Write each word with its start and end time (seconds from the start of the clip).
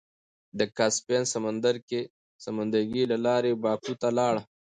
د 0.59 0.61
کاسپين 0.77 1.23
سمندرګي 2.45 3.03
له 3.11 3.17
لارې 3.25 3.51
باکو 3.63 3.93
ته 4.01 4.09
لاړ. 4.19 4.35